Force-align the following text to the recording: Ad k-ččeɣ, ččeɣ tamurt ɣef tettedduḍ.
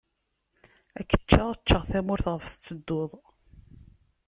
Ad 0.99 1.05
k-ččeɣ, 1.09 1.47
ččeɣ 1.61 1.81
tamurt 1.89 2.25
ɣef 2.29 2.43
tettedduḍ. 2.45 3.11